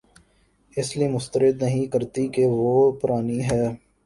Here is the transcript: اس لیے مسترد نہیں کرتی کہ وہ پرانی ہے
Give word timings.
اس 0.77 0.87
لیے 0.97 1.07
مسترد 1.09 1.61
نہیں 1.63 1.85
کرتی 1.93 2.27
کہ 2.35 2.45
وہ 2.51 2.73
پرانی 3.01 3.39
ہے 3.51 3.63